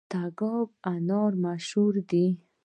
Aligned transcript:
تګاب 0.11 0.69
انار 0.91 1.31
مشهور 1.43 1.93
دي؟ 2.09 2.25